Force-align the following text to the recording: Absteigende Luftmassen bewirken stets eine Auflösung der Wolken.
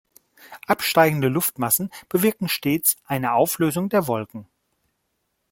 Absteigende 0.65 1.27
Luftmassen 1.27 1.91
bewirken 2.09 2.49
stets 2.49 2.97
eine 3.05 3.33
Auflösung 3.33 3.87
der 3.87 4.07
Wolken. 4.07 4.47